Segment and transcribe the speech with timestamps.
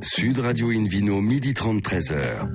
[0.00, 2.48] Sud Radio Invino, midi 30, 13h.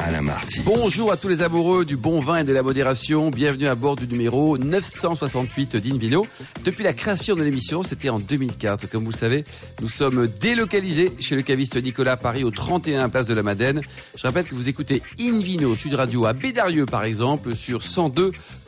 [0.00, 0.60] Alain Marty.
[0.64, 3.30] Bonjour à tous les amoureux du bon vin et de la modération.
[3.30, 6.24] Bienvenue à bord du numéro 968 d'Invino.
[6.64, 8.88] Depuis la création de l'émission, c'était en 2004.
[8.88, 9.42] Comme vous le savez,
[9.82, 13.82] nous sommes délocalisés chez le caviste Nicolas Paris au 31 place de la Madeleine.
[14.16, 17.82] Je rappelle que vous écoutez Invino Sud Radio à Bédarieux par exemple sur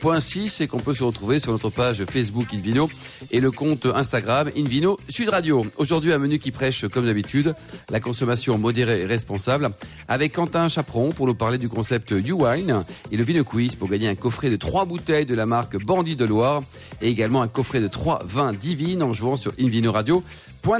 [0.01, 2.89] 102.6 et qu'on peut se retrouver sur notre page Facebook Invino
[3.29, 5.63] et le compte Instagram Invino Sud Radio.
[5.77, 7.53] Aujourd'hui un menu qui prêche comme d'habitude
[7.89, 9.69] la consommation modérée et responsable
[10.07, 13.89] avec Quentin Chaperon pour nous parler du concept du wine et le Vino Quiz pour
[13.89, 16.63] gagner un coffret de trois bouteilles de la marque Bandit de Loire
[17.01, 20.23] et également un coffret de trois vins divines en jouant sur Invino Radio.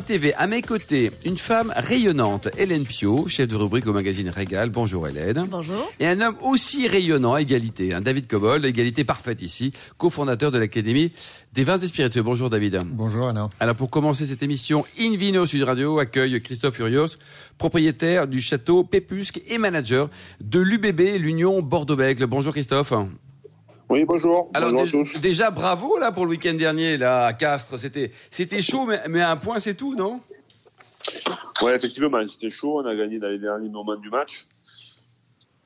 [0.06, 0.34] TV.
[0.36, 4.70] À mes côtés, une femme rayonnante, Hélène Pio, chef de rubrique au magazine Régal.
[4.70, 5.48] Bonjour Hélène.
[5.50, 5.92] Bonjour.
[6.00, 11.12] Et un homme aussi rayonnant, égalité, hein, David Cobold, égalité parfaite ici, cofondateur de l'Académie
[11.54, 12.22] des vins et spiritueux.
[12.22, 12.80] Bonjour David.
[12.86, 13.50] Bonjour Anna.
[13.60, 17.18] Alors pour commencer cette émission, Invino Sud Radio accueille Christophe Furios,
[17.58, 20.10] propriétaire du château Pépusque et manager
[20.40, 22.28] de l'UBB, l'Union Bordeaux-Bègles.
[22.28, 22.94] Bonjour Christophe.
[23.92, 24.50] Oui, bonjour.
[24.54, 25.20] Alors bonjour à dé- tous.
[25.20, 27.78] déjà bravo là pour le week-end dernier là à Castres.
[27.78, 30.22] C'était c'était chaud mais, mais à un point c'est tout non?
[31.62, 32.80] Ouais, effectivement, c'était chaud.
[32.82, 34.48] On a gagné dans les derniers moments du match.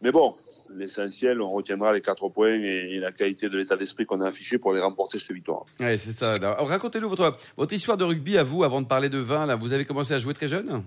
[0.02, 0.34] Mais bon,
[0.74, 4.58] l'essentiel, on retiendra les quatre points et, la qualité de l'état d'esprit qu'on a affiché
[4.58, 5.64] pour les remporter cette victoire.
[5.80, 6.34] Ouais c'est ça.
[6.34, 9.56] Alors, Racontez-nous votre votre histoire de rugby à vous avant de parler de vin là.
[9.56, 10.84] Vous avez commencé à jouer très jeune?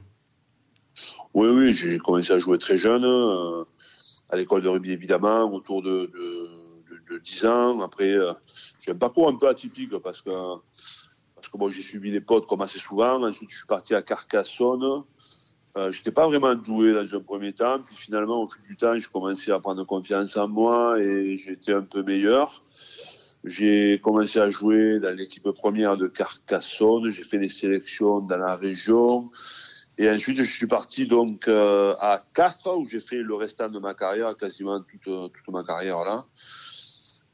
[1.35, 3.63] Oui, oui, j'ai commencé à jouer très jeune, euh,
[4.29, 6.58] à l'école de rugby évidemment, autour de, de,
[7.09, 7.81] de, de 10 ans.
[7.81, 8.33] Après, euh,
[8.81, 10.31] j'ai un parcours un peu atypique parce que,
[11.35, 13.23] parce que bon, j'ai suivi les potes comme assez souvent.
[13.23, 15.05] Ensuite, je suis parti à Carcassonne.
[15.77, 18.99] Euh, j'étais pas vraiment doué dans un premier temps, puis finalement, au fil du temps,
[18.99, 22.65] je commençais à prendre confiance en moi et j'étais un peu meilleur.
[23.45, 27.11] J'ai commencé à jouer dans l'équipe première de Carcassonne.
[27.11, 29.31] J'ai fait des sélections dans la région.
[29.99, 33.79] Et ensuite, je suis parti donc euh, à Castres, où j'ai fait le restant de
[33.79, 36.25] ma carrière, quasiment toute, toute ma carrière là.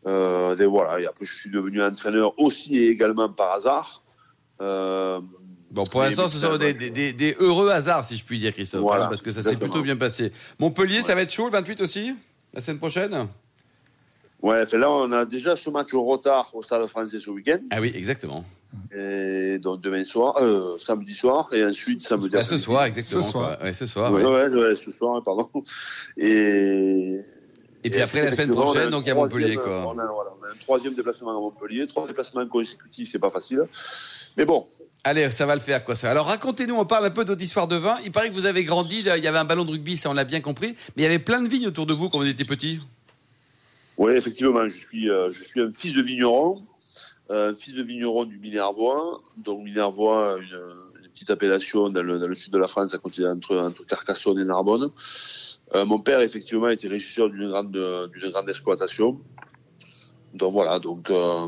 [0.06, 1.00] Euh, et voilà.
[1.00, 4.02] Et après, je suis devenu entraîneur aussi et également par hasard.
[4.60, 5.20] Euh,
[5.70, 6.72] Bon, pour l'instant, ce sont des, ouais.
[6.74, 9.42] des, des- des heureux hasards, si je puis dire, Christophe, Voilà, hein, parce que ça
[9.42, 10.30] s'est plutôt bien passé.
[10.60, 12.14] Montpellier, ça va être chaud le 28 aussi
[12.52, 13.26] La semaine prochaine?
[14.40, 17.58] Ouais, là, on a déjà ce match au retard au Stade français ce week-end.
[17.70, 18.44] Ah oui, exactement.
[18.96, 23.22] Et donc demain soir, euh, samedi soir, et ensuite samedi Ah, ce soir, exactement.
[23.24, 23.56] Ce soir.
[23.58, 23.66] quoi.
[23.66, 24.12] Ouais, ce soir.
[24.12, 24.48] Ouais, ouais.
[24.48, 25.48] ouais, ouais, ce soir, pardon.
[26.16, 27.20] Et,
[27.84, 29.56] Et puis après, la semaine prochaine, donc il y a Montpellier.
[29.56, 29.86] Quoi.
[29.86, 33.30] On a, voilà, on a un troisième déplacement à Montpellier, trois déplacements consécutifs, c'est pas
[33.30, 33.64] facile.
[34.36, 34.66] Mais bon,
[35.06, 36.10] Allez, ça va le faire, quoi, ça.
[36.10, 37.98] Alors, racontez-nous, on parle un peu de votre histoire de vin.
[38.06, 40.14] Il paraît que vous avez grandi, il y avait un ballon de rugby, ça, on
[40.14, 40.76] l'a bien compris.
[40.96, 42.80] Mais il y avait plein de vignes autour de vous quand vous étiez petit.
[43.98, 46.62] oui, effectivement, je suis, euh, je suis un fils de vigneron,
[47.30, 49.20] euh, un fils de vigneron du Minervois.
[49.36, 50.58] Donc Minervois, une,
[51.04, 53.84] une petite appellation dans le, dans le sud de la France, à côté entre, entre
[53.84, 54.90] Carcassonne et Narbonne.
[55.74, 59.20] Euh, mon père, effectivement, était régisseur d'une grande, d'une grande exploitation.
[60.34, 61.46] Donc voilà, donc euh,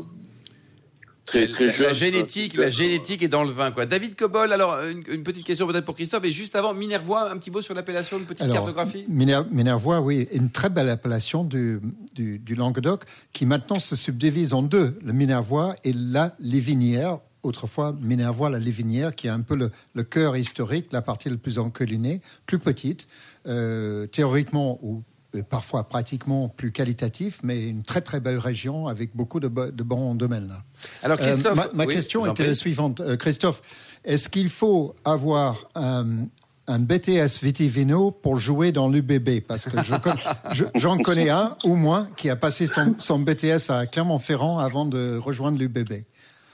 [1.25, 1.93] très la, très la jeune.
[1.93, 3.85] génétique, la génétique est dans le vin, quoi.
[3.85, 6.23] David Cobol, alors, une, une petite question peut-être pour Christophe.
[6.23, 9.99] Et juste avant, Minervois, un petit mot sur l'appellation, une petite Alors, cartographie Miner- Minervois,
[9.99, 11.79] oui, une très belle appellation du,
[12.15, 17.19] du, du Languedoc qui maintenant se subdivise en deux, le Minervois et la Lévinière.
[17.43, 21.37] Autrefois, Minervois, la Lévinière, qui est un peu le, le cœur historique, la partie la
[21.37, 23.07] plus encollinée, plus petite,
[23.47, 25.03] euh, théoriquement ou
[25.35, 29.71] euh, parfois pratiquement plus qualitatif, mais une très très belle région avec beaucoup de, bo-
[29.71, 30.47] de bons domaines.
[30.47, 30.63] Là.
[31.03, 31.55] Alors, Euh, Christophe.
[31.55, 32.99] ma ma oui, question était la suivante.
[33.01, 33.61] Euh, Christophe,
[34.05, 36.25] est-ce qu'il faut avoir un,
[36.67, 40.15] un BTS Vitivino pour jouer dans l'UBB Parce que je con-
[40.53, 44.85] je- j'en connais un, ou moins, qui a passé son, son BTS à Clermont-Ferrand avant
[44.85, 46.03] de rejoindre l'UBB.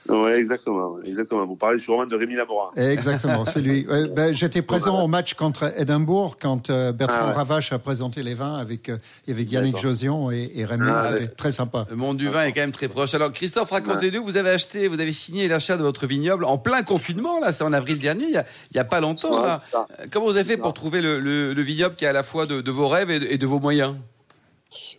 [0.08, 1.46] Oui, exactement, exactement.
[1.46, 2.70] Vous parlez sûrement de Rémi Lamorin.
[2.76, 3.86] Exactement, c'est lui.
[3.94, 7.32] Euh, ben, J'étais présent au match contre Édimbourg quand euh, Bertrand Ah ouais.
[7.34, 8.96] Ravache a présenté les vins avec, euh,
[9.28, 9.78] avec Yannick.
[9.78, 10.84] Josion et, et Rémi.
[10.88, 11.28] Ah C'était ouais.
[11.28, 11.86] très sympa.
[11.90, 13.14] Le monde du vin est quand même très proche.
[13.14, 16.82] Alors, Christophe, racontez-nous, vous avez acheté, vous avez signé l'achat de votre vignoble en plein
[16.82, 19.62] confinement, là, c'est en avril dernier, il y a, pas longtemps, Ouais, là.
[20.10, 22.46] Comment vous avez fait pour trouver le, le- le vignoble qui est à la fois
[22.46, 23.94] de, de vos rêves et de, et de vos moyens?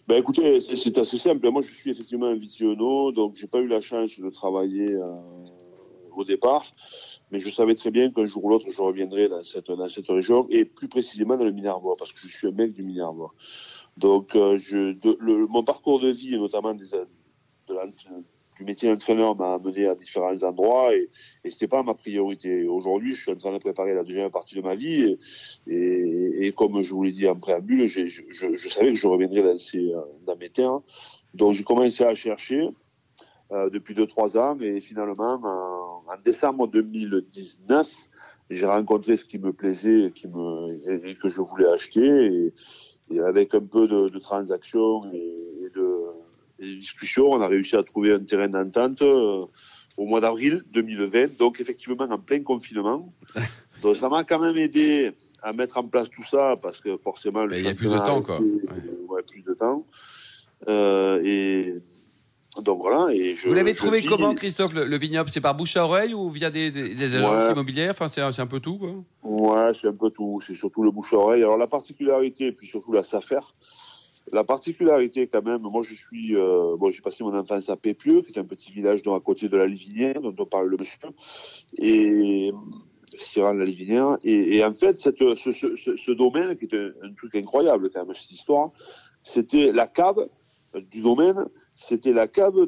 [0.08, 1.50] Ben écoutez, c'est- assez simple.
[1.50, 5.16] Moi, je suis effectivement un visionnaire, donc j'ai pas eu la chance de travailler euh,
[6.16, 6.64] au départ,
[7.32, 10.08] mais je savais très bien qu'un jour ou l'autre, je reviendrais dans cette dans cette
[10.08, 13.34] région et plus précisément dans le Minervois, parce que je suis un mec du Minervois.
[13.98, 16.86] Donc, euh, je, de- le- mon parcours de vie, et notamment des,
[17.68, 17.74] de
[18.58, 21.10] du métier d'entraîneur, m'a amené à différents endroits et,
[21.44, 22.66] et c'était pas ma priorité.
[22.68, 25.18] Aujourd'hui, je suis en train de préparer la deuxième partie de ma vie
[25.68, 29.08] et, et, comme je vous l'ai dit en préambule, je, je, je savais que je
[29.08, 29.92] reviendrais dans, ces,
[30.26, 30.80] dans mes terres.
[31.34, 32.70] Donc, j'ai commencé à chercher
[33.52, 37.88] euh, depuis 2-3 ans et finalement, en, en décembre 2019,
[38.50, 42.54] j'ai rencontré ce qui me plaisait qui me, et, que je voulais acheter.
[43.12, 46.08] Et, avec un peu de, de transactions et, de,
[46.60, 49.42] discussions, on a réussi à trouver un terrain d'entente euh,
[49.98, 53.14] au mois d'avril 2020, donc effectivement en plein confinement.
[53.82, 55.12] Donc ça m'a quand même aidé
[55.44, 57.48] à mettre en place tout ça parce que forcément...
[57.50, 58.40] il y a plus de temps, quoi.
[58.40, 59.22] Ouais.
[59.22, 59.86] plus de temps.
[60.68, 61.76] Euh, et
[62.62, 63.14] donc voilà.
[63.14, 65.30] Et je, Vous l'avez trouvé comment, Christophe, le, vignoble?
[65.30, 67.92] C'est par bouche à oreille ou via des, des, agences immobilières?
[67.92, 68.94] Enfin, c'est un, peu tout, quoi.
[69.24, 70.40] Ouais, c'est un peu tout.
[70.46, 71.44] C'est surtout le bouche à oreille.
[71.44, 73.40] Alors la particularité, et puis surtout la SAFER.
[74.32, 78.22] La particularité, quand même, moi je suis, euh, bon, j'ai passé mon enfance à Pépieux,
[78.22, 80.78] qui est un petit village dont, à côté de la Livinière, dont on parle le
[80.78, 81.00] monsieur,
[81.78, 82.52] et
[83.18, 84.18] Syrah la Livinière.
[84.24, 87.90] Et, et, en fait, cette, ce, ce, ce, domaine, qui est un, un, truc incroyable
[87.92, 88.72] quand même, cette histoire,
[89.22, 90.28] c'était la cave
[90.92, 92.68] du domaine c'était la cave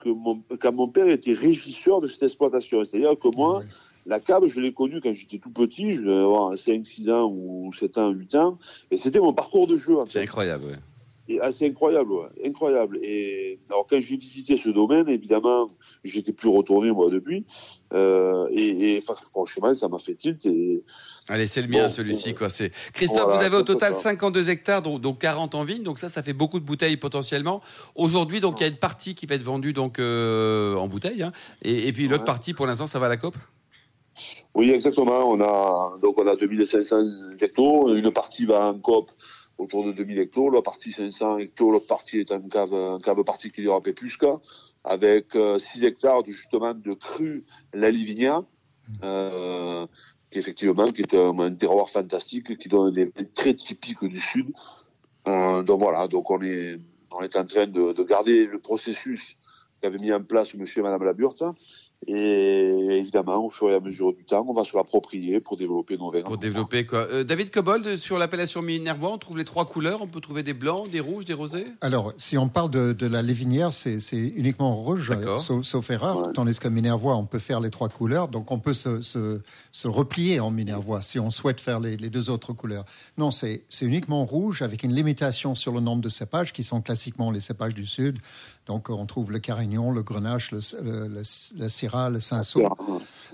[0.00, 2.84] que mon, quand mon père était régisseur de cette exploitation.
[2.84, 3.62] C'est-à-dire que moi,
[4.06, 7.30] la cave, je l'ai connue quand j'étais tout petit, je devais avoir 5, 6 ans
[7.30, 8.58] ou 7 ans, 8 ans,
[8.90, 9.94] et c'était mon parcours de jeu.
[10.06, 10.78] C'est incroyable, ouais.
[11.26, 12.98] Et assez incroyable, ouais, incroyable.
[13.02, 15.70] Et alors quand j'ai visité ce domaine, évidemment,
[16.04, 17.46] j'étais plus retourné moi depuis.
[17.94, 19.00] Euh, et, et
[19.32, 20.44] franchement, ça m'a fait tilt.
[20.44, 20.82] Et...
[21.28, 22.50] Allez, c'est le mien celui-ci quoi.
[22.50, 26.10] C'est Christophe, vous avez au total 52 hectares, donc, donc 40 en vigne, donc ça,
[26.10, 27.62] ça fait beaucoup de bouteilles potentiellement.
[27.94, 31.22] Aujourd'hui, donc il y a une partie qui va être vendue donc euh, en bouteille,
[31.22, 31.32] hein.
[31.62, 33.34] et, et, puis l'autre partie, pour l'instant, ça va à la COP?
[34.54, 35.30] Oui, exactement.
[35.30, 37.88] On a donc on a 2500 hectares.
[37.94, 39.10] Une partie va en COP
[39.58, 43.74] autour de 2000 hectares, la partie 500 hectares, l'autre partie est une cave, cave particulière
[43.74, 44.40] à Pépusca,
[44.82, 48.44] avec 6 euh, hectares de, justement de cru la Livinia,
[49.02, 49.86] euh,
[50.30, 54.52] qui effectivement qui est un, terroir fantastique, qui donne des très typiques du sud.
[55.26, 56.78] Euh, donc voilà, donc on est,
[57.12, 59.36] on est en train de, de garder le processus
[59.80, 61.44] qu'avait mis en place monsieur et madame Laburte,
[62.06, 65.96] et évidemment, au fur et à mesure du temps, on va se l'approprier pour développer
[65.96, 66.22] nos vins.
[66.22, 70.02] Pour développer quoi euh, David Cobold, sur l'appellation Minervois, on trouve les trois couleurs.
[70.02, 71.66] On peut trouver des blancs, des rouges, des rosés?
[71.80, 76.32] Alors, si on parle de, la lévinière, c'est uniquement rouge, sauf, erreur.
[76.32, 78.28] Tandis que Minervois, on peut faire les trois couleurs.
[78.28, 82.30] Donc, on peut se, se, replier en Minervois si on souhaite faire les, les deux
[82.30, 82.84] autres couleurs.
[83.18, 87.30] Non, c'est uniquement rouge avec une limitation sur le nombre de cépages qui sont classiquement
[87.30, 88.18] les cépages du Sud.
[88.66, 91.22] Donc, on trouve le Carignan, le Grenache, le, le,
[91.56, 92.68] le, Syrah, le Cinsault,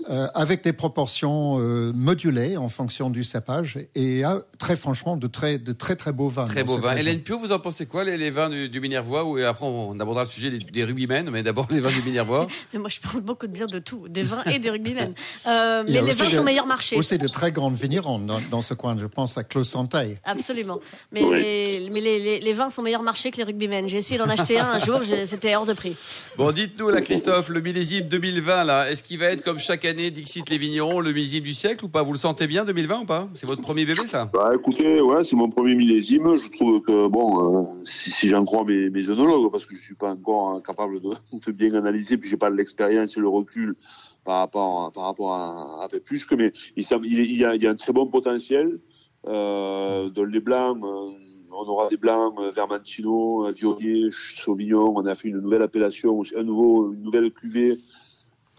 [0.09, 4.23] euh, avec des proportions euh, modulées en fonction du cépage et
[4.57, 6.45] très franchement de très, de très très beaux vins.
[6.45, 6.95] Très beaux vins.
[6.95, 10.23] Hélène Pio, vous en pensez quoi, les, vins du, du Minervois ou, Après, on abordera
[10.23, 12.47] le sujet des, des rugbymen, mais d'abord les vins du Minervois.
[12.73, 15.13] mais moi, je parle beaucoup de bien de tout, des vins et des rugbymen.
[15.45, 16.97] Euh, mais les vins sont meilleurs marchés.
[16.97, 18.97] Aussi de très grandes vignerons dans, dans, ce coin.
[18.99, 20.17] Je pense à Clos Santaille.
[20.23, 20.79] Absolument.
[21.11, 23.87] Mais, les, mais les, les, vins sont meilleurs marchés que les rugbymen.
[23.87, 25.95] J'ai essayé d'en acheter un un jour c'était hors de prix.
[26.37, 29.90] Bon, dites-nous là, Christophe, le millésime 2020, là, est-ce qu'il va être comme chaque année
[29.93, 32.03] Dixit les vignerons, le millésime du siècle ou pas?
[32.03, 33.27] Vous le sentez bien 2020 ou pas?
[33.33, 34.29] C'est votre premier bébé, ça?
[34.33, 36.35] Bah écoutez, ouais, c'est mon premier millésime.
[36.37, 39.95] Je trouve que, bon, euh, si, j'en crois mes, mes œnologues, parce que je suis
[39.95, 43.75] pas encore hein, capable de, bien analyser, puis j'ai pas l'expérience et le recul
[44.23, 47.67] par rapport, par rapport à, à plus que, mais il, il, y a, il y
[47.67, 48.79] a un très bon potentiel.
[49.27, 51.11] Euh, dans les blancs, euh,
[51.51, 54.93] on aura des blancs, euh, Vermentino, euh, Viognier, Sauvignon.
[54.95, 57.77] On a fait une nouvelle appellation, un nouveau, une nouvelle cuvée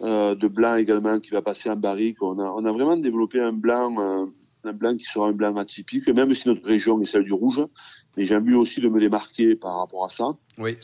[0.03, 2.23] euh, de blanc également qui va passer en barrique.
[2.23, 4.27] On a, on a vraiment développé un blanc, euh,
[4.65, 7.65] un blanc qui sera un blanc atypique, même si notre région est celle du rouge.
[8.17, 10.27] Mais j'ai envie aussi de me démarquer par rapport à ça.
[10.59, 10.77] Oui.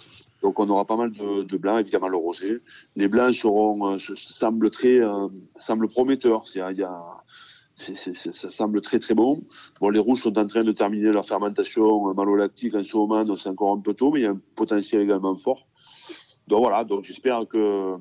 [0.43, 2.61] Donc on aura pas mal de, de blancs, évidemment le rosé.
[2.95, 6.45] Les blancs seront, euh, semblent très, euh, semblent prometteurs.
[6.55, 6.99] Il y a,
[7.77, 9.43] ça semble très très bon.
[9.81, 13.39] Bon, les rouges sont en train de terminer leur fermentation malolactique en ce moment, donc
[13.39, 15.67] c'est encore un peu tôt, mais il y a un potentiel également fort.
[16.49, 17.95] Donc voilà, donc j'espère que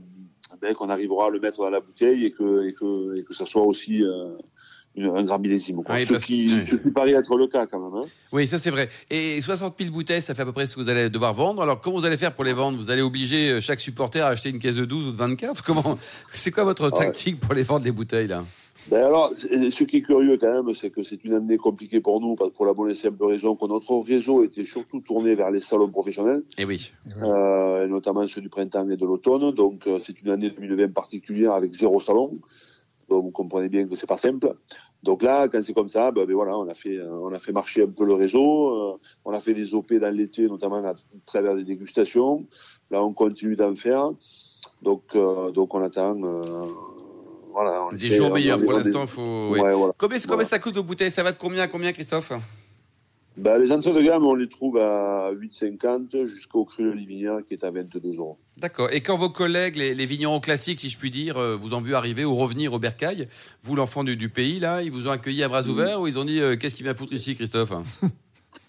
[0.62, 3.34] ben, qu'on arrivera à le mettre dans la bouteille et que et que, et que
[3.34, 4.30] ça soit aussi euh,
[4.98, 5.84] un grand millésime.
[5.84, 6.00] Quoi.
[6.00, 8.02] ce, qui, paraît être le cas quand même.
[8.02, 8.08] Hein.
[8.32, 8.90] Oui, ça c'est vrai.
[9.10, 11.62] Et 60 000 bouteilles, ça fait à peu près ce que vous allez devoir vendre.
[11.62, 12.78] Alors comment vous allez faire pour les vendre?
[12.78, 15.64] Vous allez obliger euh, chaque supporter à acheter une caisse de 12 ou de 24
[15.64, 15.98] Comment
[16.34, 18.44] C'est quoi votre ah tactique pour les vendre les bouteilles là?
[18.90, 22.22] Ben alors, ce qui est curieux quand même, c'est que c'est une année compliquée pour
[22.22, 25.60] nous, pour la bonne et simple raison que notre réseau était surtout tourné vers les
[25.60, 26.44] salons professionnels.
[26.58, 26.92] Et eh oui.
[27.22, 29.52] Euh, et notamment ceux du printemps et de l'automne.
[29.52, 32.40] Donc, euh, c'est une année 2020 particulière avec zéro salon.
[33.10, 34.54] Donc, vous comprenez bien que c'est pas simple.
[35.04, 37.52] Donc là, quand c'est comme ça, ben, ben voilà, on a fait, on a fait
[37.52, 38.94] marcher un peu le réseau.
[38.94, 42.46] Euh, on a fait des OP dans l'été, notamment à travers des dégustations.
[42.90, 44.12] Là, on continue d'en faire.
[44.82, 46.16] Donc, euh, donc on attend
[47.94, 49.08] des jours meilleurs pour l'instant.
[49.08, 49.56] Faut...
[49.98, 52.32] combien, ça coûte aux bouteilles Ça va de combien à combien, Christophe?
[53.38, 57.54] Bah, Les entrées de gamme, on les trouve à 8,50 jusqu'au cru de Livinière qui
[57.54, 58.40] est à 22 euros.
[58.58, 58.90] D'accord.
[58.92, 61.82] Et quand vos collègues, les, les, vignerons classiques, si je puis dire, euh, vous ont
[61.82, 63.28] vu arriver ou revenir au bercail,
[63.62, 66.18] vous l'enfant du, du, pays, là, ils vous ont accueilli à bras ouverts ou ils
[66.18, 67.74] ont dit euh, qu'est-ce qui vient foutre ici, Christophe?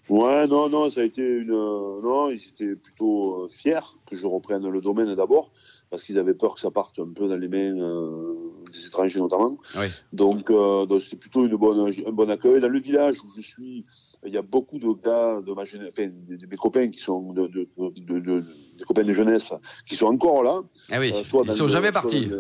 [0.09, 1.51] Ouais, non, non, ça a été une.
[1.51, 5.51] Euh, non, ils étaient plutôt euh, fiers que je reprenne le domaine d'abord,
[5.91, 8.35] parce qu'ils avaient peur que ça parte un peu dans les mains euh,
[8.73, 9.59] des étrangers notamment.
[9.77, 9.87] Oui.
[10.13, 12.61] Donc, euh, donc c'était plutôt une bonne, un bon accueil.
[12.61, 13.85] Dans le village où je suis,
[14.27, 17.33] il y a beaucoup de gars de ma jeunesse, enfin, de, mes copains qui sont
[17.33, 18.41] de, de, de, de,
[18.79, 19.53] des copains de jeunesse
[19.87, 20.61] qui sont encore là.
[20.91, 22.31] Ah oui, euh, ils sont jamais partis.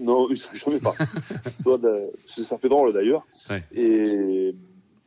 [0.00, 1.04] Non, ils sont jamais partis.
[1.62, 3.26] soit ça fait drôle d'ailleurs.
[3.50, 3.62] Ouais.
[3.74, 4.54] Et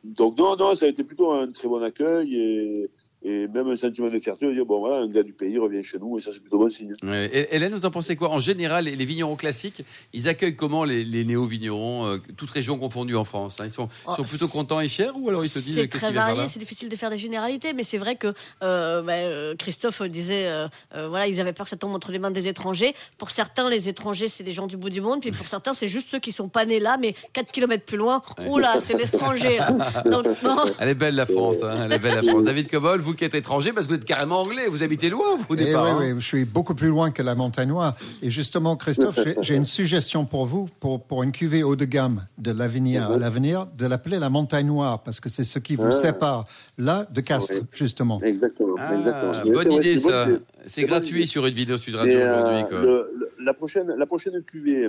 [0.04, 2.90] donc non, non, ça a été plutôt un très bon accueil et,
[3.26, 5.82] et même un sentiment de fierté de dire bon voilà, un gars du pays revient
[5.82, 6.94] chez nous et ça c'est plutôt bon signe.
[7.02, 7.26] Ouais.
[7.32, 10.84] Et, Hélène, vous en pensez quoi En général, les, les, vignerons classiques, ils accueillent comment
[10.84, 13.64] les, les néo-vignerons, euh, toutes régions confondues en France hein?
[13.66, 16.12] Ils sont, Oh, sont plutôt contents et fiers ou alors ils se disent C'est très
[16.12, 20.02] varié, c'est difficile de faire des généralités, mais c'est vrai que euh, bah, euh, Christophe
[20.02, 22.94] disait, euh, euh, voilà, ils avaient peur que ça tombe entre les mains des étrangers.
[23.18, 25.88] Pour certains, les étrangers, c'est des gens du bout du monde, puis pour certains, c'est
[25.88, 28.22] juste ceux qui sont pas nés là, mais 4 km plus loin.
[28.38, 28.48] Ouais.
[28.48, 29.58] Oula, c'est l'étranger.
[29.58, 30.02] là.
[30.10, 30.64] Donc, non.
[30.78, 32.42] Elle est belle la France, hein, elle est belle la France.
[32.44, 35.36] David Cobol, vous qui êtes étranger, parce que vous êtes carrément anglais, vous habitez loin
[35.36, 35.84] vous, au Eh départ.
[35.98, 36.12] oui, hein.
[36.14, 37.96] oui, je suis beaucoup plus loin que la montagne noire.
[38.22, 42.26] Et justement, Christophe, j'ai- une suggestion pour vous, pour, pour une cuvée haut de gamme
[42.38, 45.86] de l'avenir à l'avenir, de l'appeler la montagne noire, parce que c'est ce qui vous
[45.88, 45.92] Ah.
[45.92, 46.44] sépare
[46.78, 47.66] là de Castres, Oui.
[47.72, 48.20] justement.
[48.22, 48.74] Exactement.
[48.78, 49.52] Ah, exactement.
[49.52, 50.26] bonne idée ça.
[50.66, 51.26] C'est gratuit idée.
[51.26, 53.16] sur une vidéo Sud Radio euh, aujourd'hui.
[53.44, 54.88] la prochaine, la prochaine cuvée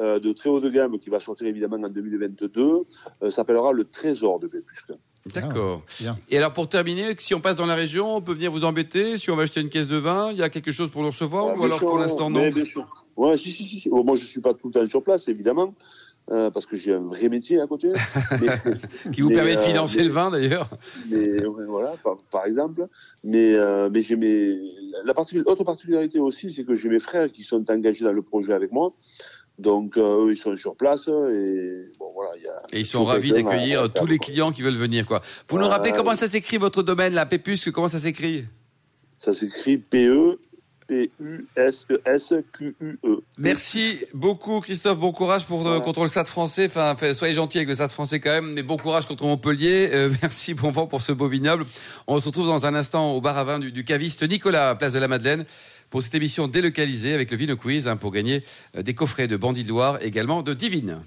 [0.00, 2.82] euh, de très haut de gamme qui va sortir évidemment en 2022
[3.22, 4.92] euh, s'appellera le Trésor de Pépusque.
[5.32, 5.82] D'accord.
[6.00, 6.18] Bien.
[6.30, 9.16] Et alors pour terminer, si on passe dans la région, on peut venir vous embêter.
[9.16, 11.08] Si on va acheter une caisse de vin, il y a quelque chose pour nous
[11.08, 13.06] recevoir Ah, ou alors sûr, pour l'instant non bien sûr.
[13.16, 13.88] Ouais, si, si, si.
[13.88, 15.72] Bon, moi, je suis pas tout le temps sur place, évidemment,
[16.30, 17.90] euh, parce que j'ai un vrai métier à côté.
[18.42, 20.68] mais, Qui vous mais, permet de euh, financer mais- le vin d'ailleurs
[21.10, 21.38] mais
[21.68, 22.86] voilà, par, par exemple.
[23.22, 24.58] Mais, euh, mais j'ai mes,
[25.04, 28.22] la particul- autre particularité aussi, c'est que j'ai mes frères qui sont engagés dans le
[28.22, 28.92] projet avec moi.
[29.58, 32.62] Donc, euh, eux, ils sont sur place et bon, voilà, il y a.
[32.72, 35.06] Et ils sont ravis d'accueillir tous les clients qui veulent venir.
[35.06, 35.22] quoi.
[35.48, 37.70] Vous nous rappelez comment ça s'écrit votre domaine, la Pépusque?
[37.70, 38.46] Comment ça s'écrit?
[39.16, 40.38] Ça s'écrit E
[40.86, 43.20] P-E-P-U-S-E-S-Q-U-E.
[43.38, 46.66] Merci beaucoup Christophe, bon courage pour, euh, contre le Stade français.
[46.66, 49.90] Enfin, soyez gentil avec le Stade français quand même, mais bon courage contre Montpellier.
[49.92, 51.64] Euh, merci, bon vent pour ce beau vignoble.
[52.06, 54.92] On se retrouve dans un instant au bar à vin du, du caviste Nicolas, place
[54.92, 55.44] de la Madeleine,
[55.94, 58.42] pour cette émission délocalisée avec le Vino Quiz hein, pour gagner
[58.76, 61.04] euh, des coffrets de Bandit de Loire, également de Divine.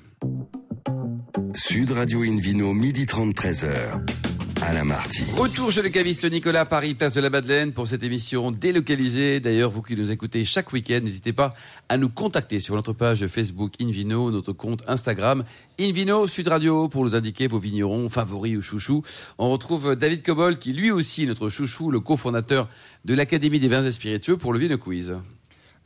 [1.54, 4.27] Sud Radio Invino, midi 30, 13h.
[4.68, 5.24] Alain Marty.
[5.38, 9.40] Retour chez le caviste Nicolas, Paris, place de la Madeleine, pour cette émission délocalisée.
[9.40, 11.56] D'ailleurs, vous qui nous écoutez chaque week-end, n'hésitez pas
[11.88, 15.46] à nous contacter sur notre page Facebook Invino, notre compte Instagram
[15.80, 19.04] Invino Sud Radio, pour nous indiquer vos vignerons favoris ou chouchous.
[19.38, 22.68] On retrouve David Cobol, qui lui aussi est notre chouchou, le cofondateur
[23.06, 25.16] de l'Académie des vins et spiritueux, pour le Vino Quiz.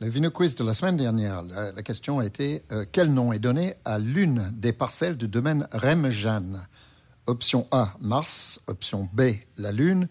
[0.00, 3.32] Le Vino Quiz de la semaine dernière, la, la question a été euh, quel nom
[3.32, 6.66] est donné à l'une des parcelles du domaine Rem-Jeanne?
[7.26, 8.60] Option A, Mars.
[8.66, 10.08] Option B, la Lune.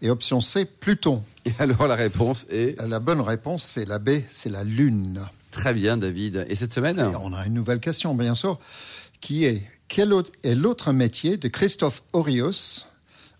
[0.00, 1.22] Et option C, Pluton.
[1.44, 5.20] Et alors, la réponse est La bonne réponse, c'est la B, c'est la Lune.
[5.50, 6.46] très bien, David.
[6.48, 8.58] Et cette semaine Et on a une nouvelle question, bien sûr,
[9.20, 12.84] qui est quel autre est l'autre métier de Christophe Orios,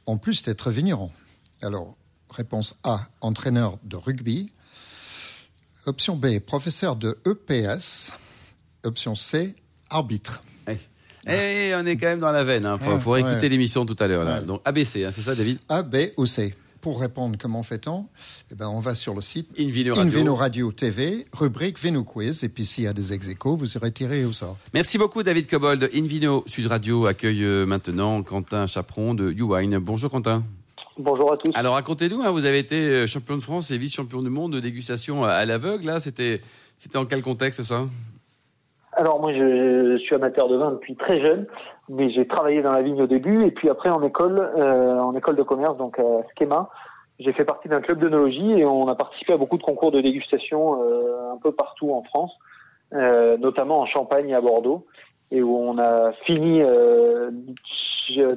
[0.07, 1.11] en plus d'être vigneron
[1.63, 1.97] Alors,
[2.31, 4.53] réponse A, entraîneur de rugby.
[5.87, 8.13] Option B, professeur de EPS.
[8.85, 9.55] Option C,
[9.91, 10.43] arbitre.
[11.27, 12.69] Eh, on est quand même dans la veine.
[12.73, 13.49] Il faut, Ouais, faut réécouter ouais.
[13.49, 14.27] l'émission tout à l'heure.
[14.27, 14.45] Ouais.
[14.47, 18.07] Donc ABC, hein, c'est ça, David A, B ou C Pour répondre, comment fait-on?
[18.51, 20.11] Eh ben, On va sur le site Invino Radio.
[20.11, 23.91] Invino Radio TV, rubrique Vino Quiz, et puis s'il y a des ex vous serez
[23.93, 24.57] tiré au sort.
[24.73, 25.91] Merci beaucoup David Cobold.
[25.95, 29.79] Invino Sud Radio accueille euh, maintenant Quentin Chaperon de YouWine.
[29.79, 30.45] Bonjour Quentin.
[31.01, 31.53] Bonjour à tous.
[31.55, 34.61] Alors racontez-nous, hein, vous avez été euh, champion de France et vice-champion du monde de
[34.61, 35.87] dégustation à, à l'aveugle.
[35.87, 36.41] Là, c'était
[36.77, 37.87] c'était en quel contexte ça?
[38.99, 41.47] Alors moi je, suis amateur de vin depuis très jeune,
[41.89, 45.15] mais j'ai travaillé dans la vigne au début et puis après en école, euh, en
[45.15, 46.03] école de commerce, donc à
[46.37, 46.69] Schema,
[47.21, 50.01] j'ai fait partie d'un club d'œnologie et on a participé à beaucoup de concours de
[50.01, 52.33] dégustation euh, un peu partout en France,
[52.93, 54.85] euh, notamment en Champagne et à Bordeaux,
[55.31, 57.31] et où on a fini euh,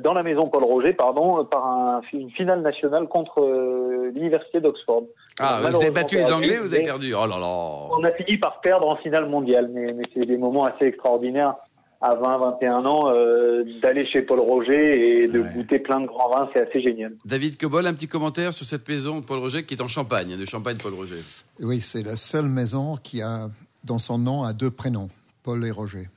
[0.03, 5.03] dans la maison Paul Roger, pardon, par un- une finale nationale contre euh, l'université d'Oxford.
[5.39, 7.13] Ah, vous avez battu les Anglais, vous avez perdu.
[7.13, 7.87] Oh là là.
[7.97, 11.55] On a fini par perdre en finale mondiale, mais, mais c'est des moments assez extraordinaires
[12.03, 15.49] à 20, 21 ans, euh, d'aller chez Paul Roger et de Ouais.
[15.53, 17.13] goûter plein de grands vins, c'est assez génial.
[17.25, 20.35] David Cobol, un petit commentaire sur cette maison de Paul Roger qui est en Champagne,
[20.35, 21.17] de Champagne Paul Roger.
[21.59, 23.49] Oui, c'est la seule maison qui a
[23.83, 25.09] dans son nom à deux prénoms,
[25.43, 26.07] Paul et Roger.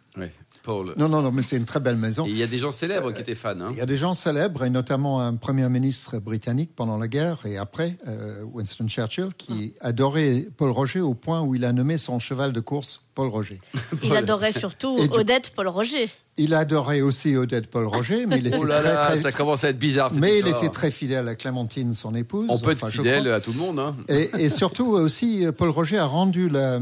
[0.65, 0.95] Paul.
[0.97, 2.25] Non, non, non, mais c'est une très belle maison.
[2.27, 3.51] Il y a des gens célèbres qui étaient fans.
[3.61, 3.69] hein.
[3.71, 7.45] Il y a des gens célèbres, et notamment un premier ministre britannique pendant la guerre
[7.45, 11.99] et après, euh, Winston Churchill, qui adorait Paul Roger au point où il a nommé
[11.99, 13.61] son cheval de course Paul Roger.
[14.03, 16.07] Il adorait surtout du- Odette Paul Roger.
[16.37, 19.31] Il adorait aussi Odette Paul Roger, mais il était Oh là très, là, très- ça
[19.33, 20.13] commence à être bizarre.
[20.15, 22.47] mais il était très fidèle à Clémentine, son épouse.
[22.51, 23.79] On peut être Enfin, fidèle à tout le monde.
[23.79, 23.95] Hein.
[24.09, 26.81] Et, et surtout aussi, euh, Paul Roger a rendu la,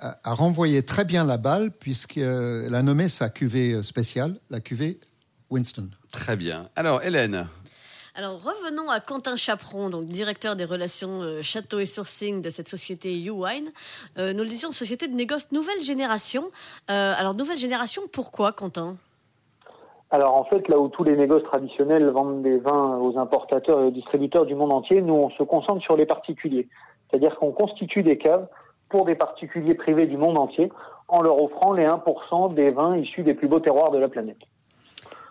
[0.00, 2.22] a, a renvoyé très bien la balle puisqu'il
[2.74, 4.98] a nommé sa cuvée spéciale, la cuvée
[5.48, 5.88] Winston.
[6.12, 6.68] Très bien.
[6.76, 7.48] Alors, Hélène,
[8.18, 12.66] Alors revenons à Quentin Chaperon, donc directeur des relations euh, château et sourcing de cette
[12.66, 13.70] société U-Wine.
[14.16, 16.44] Euh, nous le disions, société de négoce nouvelle génération.
[16.90, 18.96] Euh, alors nouvelle génération, pourquoi Quentin?
[20.10, 23.84] Alors en fait, là où tous les négoces traditionnels vendent des vins aux importateurs et
[23.88, 26.68] aux distributeurs du monde entier, nous on se concentre sur les particuliers.
[27.10, 28.48] C'est-à-dire qu'on constitue des caves
[28.88, 30.72] pour des particuliers privés du monde entier
[31.08, 34.40] en leur offrant les 1% des vins issus des plus beaux terroirs de la planète.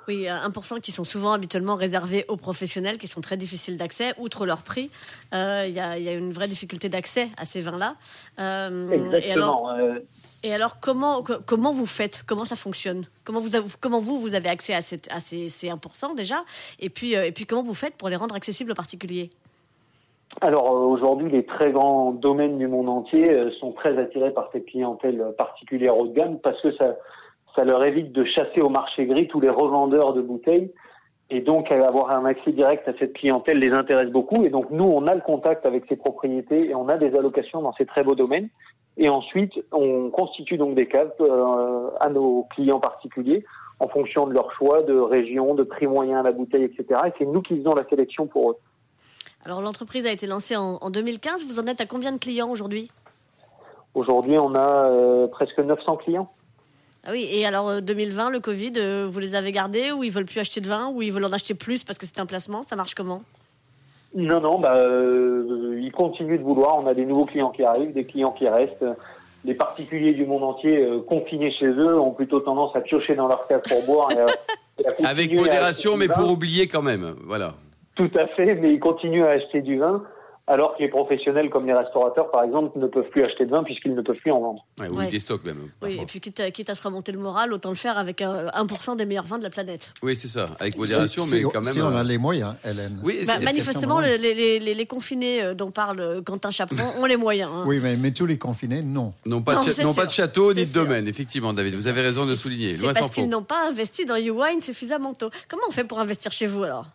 [0.08, 4.14] Oui, euh, 1% qui sont souvent habituellement réservés aux professionnels, qui sont très difficiles d'accès,
[4.20, 4.92] outre leur prix.
[5.34, 7.96] euh, Il y, a, il y a une vraie difficulté d'accès à ces vins-là.
[8.40, 9.78] Euh, et alors, Exactement.
[9.78, 10.00] Euh,
[10.44, 12.24] et alors comment, co- comment vous faites?
[12.28, 13.06] Comment ça fonctionne?
[13.24, 16.44] Comment vous, avez- comment vous, vous avez accès à, cette, à ces, ces 1% déjà?
[16.80, 19.32] Et puis, euh, et puis comment vous faites pour les rendre accessibles aux particuliers?
[20.42, 24.50] Alors euh, aujourd'hui, les très grands domaines du monde entier euh, sont très attirés par
[24.52, 26.96] cette clientèle euh, particulière haut de gamme parce que ça,
[27.56, 30.72] ça leur évite de chasser au marché gris tous les revendeurs de bouteilles.
[31.30, 34.46] Et donc, avoir un accès direct à cette clientèle les intéresse beaucoup.
[34.46, 37.62] Et donc, nous, on a le contact avec ces propriétés et on a des allocations
[37.62, 38.50] dans ces très beaux domaines.
[38.98, 43.44] Et ensuite, on constitue donc des caves euh, à nos clients particuliers
[43.80, 47.02] en fonction de leur choix de région, de prix moyen à la bouteille, etc.
[47.08, 48.58] Et c'est nous qui faisons la sélection pour eux.
[49.44, 51.46] Alors l'entreprise a été lancée en, en 2015.
[51.46, 52.90] Vous en êtes à combien de clients aujourd'hui?
[53.96, 56.30] Aujourd'hui, on a euh, presque 900 clients.
[57.06, 60.12] Ah oui, et alors euh, 2020, le Covid, euh, vous les avez gardés ou ils
[60.12, 62.26] veulent plus acheter de vin ou ils veulent en acheter plus parce que c'est un
[62.26, 62.64] placement?
[62.64, 63.22] Ça marche comment?
[64.16, 66.78] Non, non, bah, euh, ils continuent de vouloir.
[66.78, 68.86] On a des nouveaux clients qui arrivent, des clients qui restent.
[69.44, 73.28] Les particuliers du monde entier euh, confinés chez eux ont plutôt tendance à piocher dans
[73.28, 74.12] leur cave pour boire.
[74.12, 74.26] Et à-
[74.80, 77.16] et à avec modération, mais pour oublier quand même.
[77.26, 77.54] Voilà.
[77.96, 80.04] Tout à fait, mais ils continuent à acheter du vin,
[80.48, 83.64] alors que les professionnels comme les restaurateurs, par exemple, ne peuvent plus acheter de vin
[83.64, 84.66] puisqu'ils ne peuvent plus en vendre.
[84.80, 85.08] Ouais, ou Ouais.
[85.10, 85.70] des stocks même.
[85.82, 88.22] Oui, et puis quitte à, quitte à se remonter le moral, autant le faire avec
[88.22, 89.92] euh, 1% des meilleurs vins de la planète.
[90.04, 90.50] Oui, c'est ça.
[90.60, 91.74] Avec modération, mais quand même.
[91.74, 93.00] Si on euh, a les moyens, Hélène.
[93.04, 97.06] Oui, Bah, manifestement, les, les- les- les confinés euh, dont parle euh, Quentin Chaperon ont
[97.06, 97.50] les moyens.
[97.52, 97.64] hein.
[97.66, 99.14] Oui, mais, mais tous les confinés, non.
[99.26, 100.84] n'ont pas, Non, de, pas de château ni de sûr.
[100.84, 101.74] domaine, effectivement, David.
[101.76, 102.76] Vous avez raison de le souligner.
[102.78, 105.30] C'est parce qu'ils n'ont pas investi dans YouWine suffisamment tôt.
[105.48, 106.86] Comment on fait pour investir chez vous alors?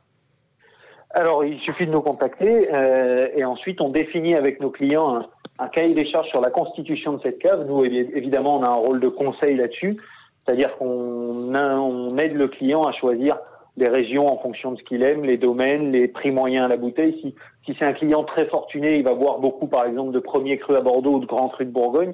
[1.12, 5.22] Alors, il suffit de nous contacter euh, et ensuite on définit avec nos clients
[5.58, 7.66] un, cahier des charges sur la constitution de cette cave.
[7.66, 9.96] Nous, évi- évidemment, on a un rôle de conseil là-dessus,
[10.44, 13.38] c'est-à-dire qu'on on aide le client à choisir
[13.76, 16.76] les régions en fonction de ce qu'il aime, les domaines, les prix moyens à la
[16.76, 17.18] bouteille.
[17.22, 20.58] Si, si c'est un client très fortuné, il va boire beaucoup, par exemple, de premiers
[20.58, 22.12] crus à Bordeaux ou de grands crus de Bourgogne.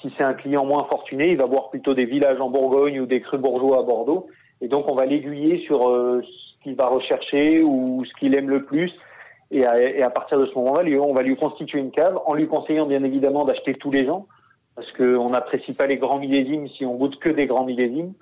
[0.00, 3.06] Si c'est un client moins fortuné, il va boire plutôt des villages en Bourgogne ou
[3.06, 4.26] des crus bourgeois à Bordeaux.
[4.60, 6.22] Et donc, on va l'aiguiller sur euh,
[6.62, 8.92] qu'il va rechercher ou ce qu'il aime le plus.
[9.50, 12.32] Et à, et à partir de ce moment-là, on va lui constituer une cave en
[12.34, 14.26] lui conseillant bien évidemment d'acheter tous les ans
[14.74, 18.14] parce qu'on n'apprécie pas les grands millésimes si on goûte que des grands millésimes.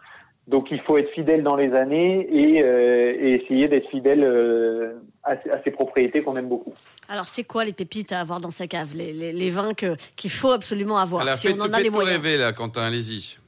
[0.49, 4.95] Donc, il faut être fidèle dans les années et, euh, et essayer d'être fidèle euh,
[5.23, 6.73] à, à ses propriétés qu'on aime beaucoup.
[7.09, 8.89] Alors, c'est quoi les pépites à avoir dans sa cave?
[8.97, 11.79] Les, les- les vins que- qu'il faut absolument avoir Alors, si faites, on en a
[11.81, 12.17] les moyens?
[12.21, 13.39] rêver, là, Quentin, allez-y.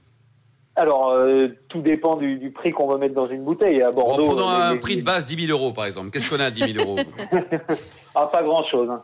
[0.74, 3.82] Alors, euh, tout dépend du, du prix qu'on va mettre dans une bouteille.
[3.82, 6.10] À Bordeaux, prenons les- un les- prix de base 10 000 euros, par exemple.
[6.10, 6.98] Qu'est-ce qu'on a à 10 000 euros
[8.14, 8.88] Ah, pas grand-chose.
[8.90, 9.02] hein.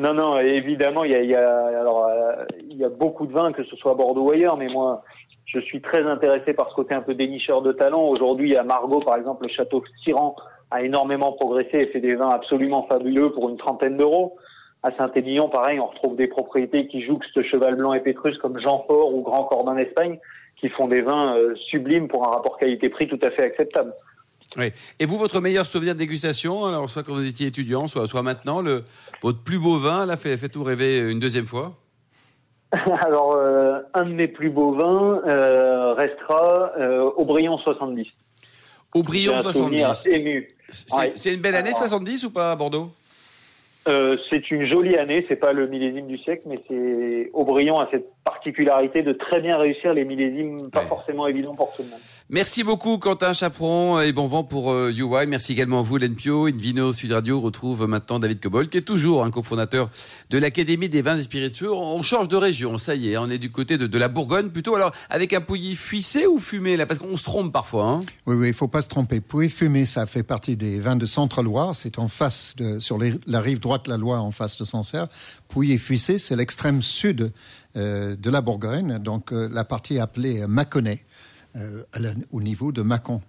[0.00, 3.32] Non, non, évidemment, il y a, y, a, alors, euh, il y a beaucoup de
[3.32, 5.04] vins, que ce soit à Bordeaux ou ailleurs, mais moi,
[5.44, 8.02] je suis très intéressé par ce côté un peu dénicheur de talent.
[8.02, 10.34] Aujourd'hui, à Margot, par exemple, le château Siran
[10.72, 14.36] a énormément progressé et fait des vins absolument fabuleux pour une trentaine d'euros.
[14.82, 18.84] À Saint-Émilion, pareil, on retrouve des propriétés qui jouxtent Cheval Blanc et Pétrus comme Jean
[18.88, 20.18] Fort ou Grand Cordon d'Espagne,
[20.62, 23.92] qui font des vins euh, sublimes pour un rapport qualité-prix tout à fait acceptable.
[24.56, 24.66] Oui.
[25.00, 28.22] Et vous, votre meilleur souvenir de dégustation, alors soit quand vous étiez étudiant, soit, soit
[28.22, 28.84] maintenant, le,
[29.22, 31.72] votre plus beau vin, là, fait, fait tout rêver une deuxième fois
[33.04, 38.06] Alors, euh, un de mes plus beaux vins euh, restera euh, Aubryon 70.
[38.94, 40.20] Aubryon J'ai un souvenir 70.
[40.20, 40.48] ému.
[40.70, 41.12] C'est Ouais.
[41.34, 42.90] une belle année, Alors- 70 ou pas à Bordeaux?
[43.88, 47.88] Euh, c'est une jolie année, c'est pas le millésime du siècle, mais c'est Aubryon a
[47.90, 50.86] cette particularité de très bien réussir les millésimes pas Ouais.
[50.86, 51.98] forcément évidents pour tout le monde.
[52.34, 55.26] Merci beaucoup Quentin Chaperon et bon vent pour euh, UI.
[55.26, 56.46] Merci également à vous Hélène Pio.
[56.46, 59.90] Invino Sud Radio retrouve maintenant David Cobol qui est toujours un cofondateur
[60.30, 61.70] de l'Académie des vins et spiritueux.
[61.70, 64.74] On change de région, ça y est, on est du côté de, la Bourgogne plutôt.
[64.74, 66.86] Alors avec un pouilly fuissé ou fumé là?
[66.86, 67.84] Parce qu'on se trompe parfois.
[67.84, 69.20] Hein oui, oui, il faut pas se tromper.
[69.20, 71.74] Pouilly fumé, ça fait partie des vins de Centre-Loire.
[71.74, 75.08] C'est en face, sur la rive droite de la Loire, en face de Sancerre.
[75.48, 77.30] Pouilly fuissé, c'est l'extrême sud
[77.74, 81.04] euh, de la Bourgogne, donc euh, la partie appelée Mâconnais.
[81.56, 81.82] Euh,
[82.30, 83.20] au niveau de Mâcon.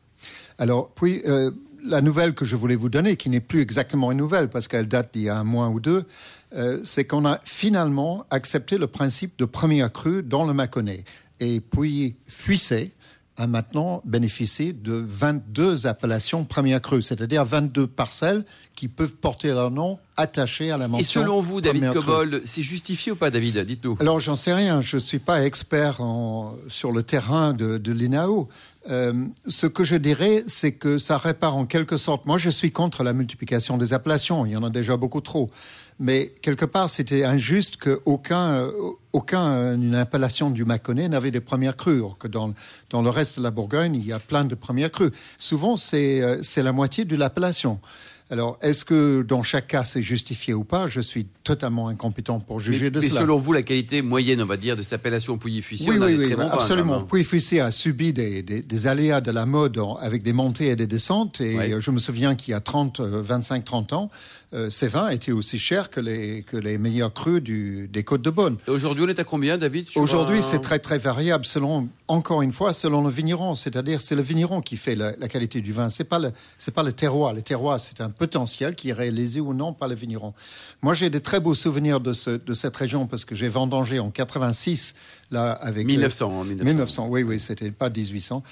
[0.57, 1.51] Alors, puis, euh,
[1.83, 4.87] la nouvelle que je voulais vous donner, qui n'est plus exactement une nouvelle parce qu'elle
[4.87, 6.05] date d'il y a un mois ou deux,
[6.55, 11.03] euh, c'est qu'on a finalement accepté le principe de première crue dans le Mâconnais.
[11.41, 12.93] Et puis, Fuissé
[13.37, 19.71] a maintenant bénéficié de 22 appellations première crue, c'est-à-dire 22 parcelles qui peuvent porter leur
[19.71, 21.21] nom attaché à la mention.
[21.21, 23.97] Et selon vous, David Cobold, c'est justifié ou pas, David Dites-nous.
[23.99, 24.81] Alors, j'en sais rien.
[24.81, 28.49] Je ne suis pas expert en, sur le terrain de, de l'INAO.
[28.89, 29.13] Euh,
[29.47, 32.25] ce que je dirais, c'est que ça répare en quelque sorte.
[32.25, 34.45] Moi, je suis contre la multiplication des appellations.
[34.45, 35.49] Il y en a déjà beaucoup trop.
[35.99, 38.71] Mais quelque part, c'était injuste qu'aucun, euh,
[39.13, 42.01] aucun, euh, une appellation du Mâconnais n'avait des premières crues.
[42.19, 42.53] que dans,
[42.89, 45.11] dans le reste de la Bourgogne, il y a plein de premières crues.
[45.37, 47.79] Souvent, c'est, c'est la moitié de l'appellation.
[48.33, 50.87] Alors, est-ce que dans chaque cas c'est justifié ou pas?
[50.87, 53.13] Je suis totalement incompétent pour juger de cela.
[53.13, 56.15] Mais selon vous, la qualité moyenne, on va dire, de cette appellation Pouilly-Fuissé Oui, oui,
[56.17, 57.03] oui, absolument.
[57.03, 61.41] Pouilly-Fuissé a subi des, aléas de la mode avec des montées et des descentes.
[61.41, 64.09] Et je me souviens qu'il y a 30, 25, 30 ans,
[64.53, 68.21] euh, ces vins étaient aussi chers que les, que les meilleurs crus du, des Côtes
[68.21, 68.57] de Beaune.
[68.67, 72.71] Aujourd'hui, on est à combien, David Aujourd'hui, c'est très, très variable selon, encore une fois,
[72.71, 73.55] selon le vigneron.
[73.55, 75.89] C'est-à-dire, c'est le vigneron qui fait la, qualité du vin.
[75.89, 77.33] C'est pas le, c'est pas le terroir.
[77.33, 80.33] Le terroir, c'est un potentiel qui est réalisé ou non par le vigneron.
[80.81, 83.99] Moi, j'ai des très beaux souvenirs de, ce, de cette région parce que j'ai vendangé
[83.99, 84.93] en 86
[85.33, 87.07] là avec 1900, 1900.
[87.09, 88.43] oui, oui, c'était pas 1800,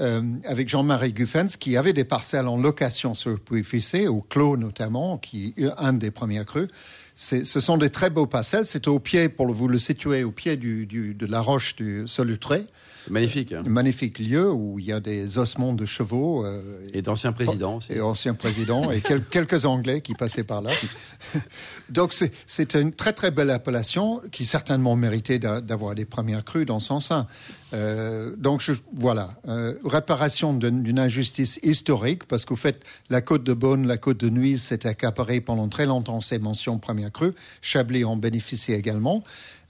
[0.00, 5.16] euh, avec Jean-Marie Guffens qui avait des parcelles en location sur Puy-Fissé, au Clos notamment,
[5.16, 5.43] qui
[5.78, 6.68] un des premiers crus.
[7.16, 8.66] Ce sont des très beaux parcelles.
[8.66, 12.66] C'est au pied, pour vous le situer, au pied de la roche du Solutré.
[13.10, 13.52] Magnifique.
[13.52, 13.62] Hein.
[13.66, 16.44] Magnifique lieu où il y a des ossements de chevaux.
[16.44, 17.92] Euh, et d'anciens présidents aussi.
[17.92, 20.70] Et anciens présidents et quelques Anglais qui passaient par là.
[21.90, 26.80] Donc c'est une très très belle appellation qui certainement méritait d'avoir des premières crues dans
[26.80, 27.26] son sein.
[27.74, 33.52] Euh, donc je, voilà, euh, réparation d'une injustice historique parce qu'au fait, la côte de
[33.52, 37.32] Beaune, la côte de Nuit s'est accaparée pendant très longtemps ces mentions premières crues.
[37.62, 39.24] Chablis en bénéficie également.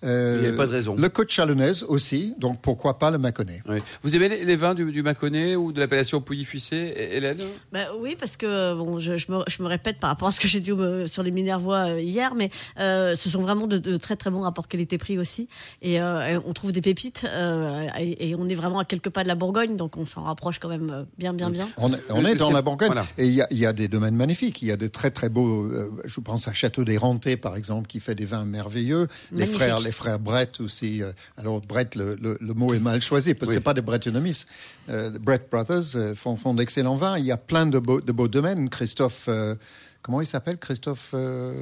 [0.04, 0.94] Euh, Il n'y avait pas de raison.
[0.96, 3.62] Le côte chalonnaise aussi, donc pourquoi pas le Mâconnais
[4.02, 7.38] Vous aimez les, vins du, du Mâconnais ou de l'appellation Pouilly-Fuissé, Hélène?
[7.72, 10.40] Bah, Oui, parce que bon, je, je, me, je, me, répète par rapport à ce
[10.40, 10.72] que j'ai dit
[11.06, 14.68] sur les Minervois euh, hier, mais euh, ce sont vraiment de, très très bons rapports
[14.68, 15.48] qualité-prix aussi.
[15.82, 17.24] Et, on trouve des pépites
[17.98, 20.68] et, on est vraiment à quelques pas de la Bourgogne, donc on s'en rapproche quand
[20.68, 21.68] même bien, bien, bien.
[21.78, 21.90] On,
[22.24, 24.60] est, dans la Bourgogne et il y, y, a des domaines magnifiques.
[24.62, 25.70] Il y a des très très beaux,
[26.04, 29.08] je pense à Château des Rentés par exemple, qui fait des vins merveilleux.
[29.32, 31.02] Les frères, les frères Brett aussi.
[31.02, 34.48] Euh, alors Brett, le, mot est mal choisi parce que c'est pas des Brettonomistes.
[34.90, 37.18] Euh, Brett Brothers euh, font, font d'excellents vins.
[37.18, 38.68] Il y a plein de beaux, de beaux domaines.
[38.68, 39.28] Christophe
[40.04, 41.54] Comment il s'appelle, Christophe euh,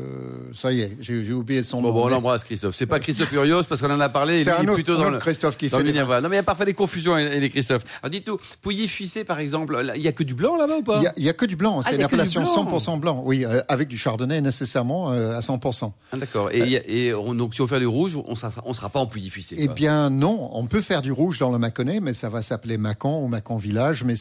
[0.53, 1.93] Ça y est, j'ai oublié son nom.
[1.93, 2.75] Bon, on l'embrasse, Christophe.
[2.75, 4.43] C'est pas Christophe Furios, parce qu'on en a parlé.
[4.43, 5.77] C'est un autre, plutôt dans le, Christophe qui fait.
[5.77, 7.85] Non, mais il y a parfois des confusions et les Christophe.
[8.03, 11.03] Alors, dites-nous, Pouilly Fuissé, par exemple, il y a que du blanc là-bas ou pas
[11.17, 11.79] Il y, a que du blanc.
[11.79, 13.23] Ah, c'est une appellation 100% blanc.
[13.25, 15.93] Oui, euh, avec du chardonnay nécessairement euh, à 100%.
[16.11, 16.51] Ah, d'accord.
[16.51, 19.55] Et, et donc, si on fait du rouge, on ne sera pas en Pouilly Fuissé.
[19.57, 20.51] Eh bien, non.
[20.53, 23.57] On peut faire du rouge dans le Mâconnais, mais ça va s'appeler Mâcon ou Mâcon
[23.57, 24.03] Village.
[24.03, 24.17] Mais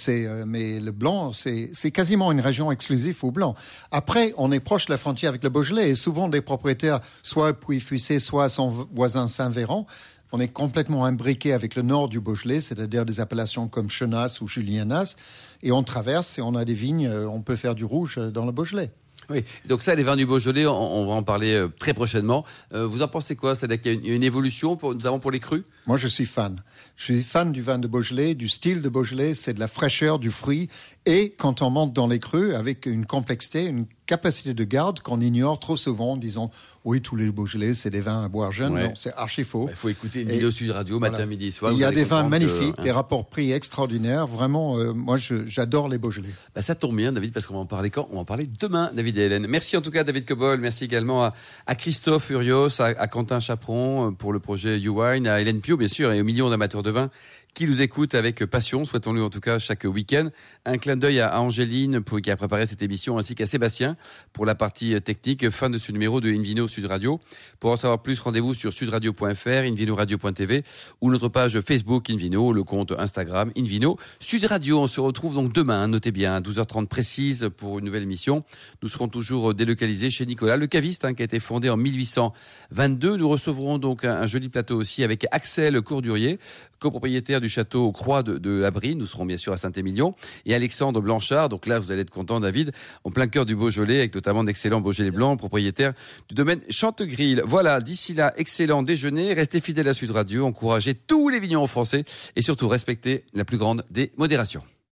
[0.46, 3.56] mais le blanc, c'est quasiment une région exclusive au blanc.
[3.90, 5.90] Après, on est proche la frontière avec le Beaujolais.
[5.90, 9.86] Et souvent, des propriétaires, soit à Puy-Fuissé, soit à son voisin Saint-Véran,
[10.32, 14.48] on est complètement imbriqué avec le nord du Beaujolais, c'est-à-dire des appellations comme Chenas ou
[14.48, 15.16] Julianas.
[15.62, 18.32] Et on traverse et on a des vignes, euh, on peut faire du rouge euh,
[18.32, 18.92] dans le Beaujolais.
[19.30, 22.44] Oui, donc ça, les vins du Beaujolais, on, va en parler euh, très prochainement.
[22.72, 23.56] vous en pensez quoi?
[23.56, 25.64] C'est-à-dire qu'il y a une, évolution, notamment pour les crus?
[25.92, 26.56] Moi, je suis fan.
[26.96, 30.20] Je suis fan du vin de Beaujolais, du style de Beaujolais, c'est de la fraîcheur,
[30.20, 30.70] du fruit.
[31.06, 35.20] Et quand on monte dans les crus, avec une complexité, une capacité de garde qu'on
[35.20, 36.50] ignore trop souvent en disant
[36.84, 38.74] oui, tous les Beaujolais, c'est des vins à boire jeunes.
[38.74, 39.68] Non, c'est archi faux.
[39.70, 41.72] Il faut écouter une vidéo sur radio matin, midi, soir.
[41.74, 44.26] Il y a des vins magnifiques, des rapports prix extraordinaires.
[44.26, 46.30] Vraiment, euh, moi, j'adore les Beaujolais.
[46.56, 48.08] Bah, ça tombe bien, David, parce qu'on va en parler quand?
[48.10, 49.46] On va en parler demain, David et Hélène.
[49.48, 50.60] Merci en tout cas, David Cobol.
[50.60, 55.62] Merci également à, Christophe Furios, à, Quentin Chaperon euh, pour le projet U-Wine, à Hélène
[55.62, 57.10] Pio, bien sûr, et aux millions d'amateurs de vin
[57.54, 58.86] qui nous écoute avec passion.
[58.86, 60.30] Souhaitons-lui en tout cas chaque week-end.
[60.66, 63.98] Un clin d'œil à Angéline qui a préparé cette émission ainsi qu'à Sébastien
[64.34, 65.50] pour la partie technique.
[65.50, 67.20] Fin de ce numéro de Invino Sud Radio.
[67.60, 70.64] Pour en savoir plus, rendez-vous sur sudradio.fr, invinoradio.tv
[71.02, 74.80] ou notre page Facebook Invino, le compte Instagram Invino Sud Radio.
[74.80, 78.44] On se retrouve donc demain, notez bien, à 12h30 précise pour une nouvelle émission.
[78.82, 83.18] Nous serons toujours délocalisés chez Nicolas, le caviste, hein, qui a été fondé en 1822.
[83.18, 86.40] Nous recevrons donc un, joli plateau aussi avec Axel Courdurier,
[86.82, 88.70] copropriétaire du château Croix de, de.
[88.96, 90.16] Nous serons bien sûr à Saint-Émilion.
[90.46, 92.72] Et Alexandre Blanchard, donc là vous allez être content David,
[93.04, 95.94] en plein cœur du Beaujolais, avec notamment d'excellents Beaujolais blancs, propriétaire
[96.28, 97.44] du domaine Chantegrill.
[97.46, 99.34] Voilà, d'ici là, excellent déjeuner.
[99.34, 102.04] Restez fidèles à Sud Radio, encouragez tous les vignons français
[102.36, 104.64] et surtout respectez la plus grande des modérations.